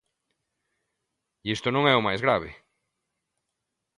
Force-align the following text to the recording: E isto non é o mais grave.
E 1.45 1.47
isto 1.55 1.67
non 1.71 1.83
é 1.91 1.93
o 1.97 2.05
mais 2.07 2.19
grave. 2.25 2.49